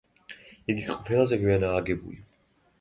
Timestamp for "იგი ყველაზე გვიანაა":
0.73-1.85